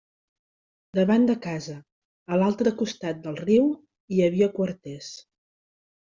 [0.99, 1.75] Davant de casa,
[2.31, 3.69] a l'altre costat de riu,
[4.17, 5.13] hi havia quarters.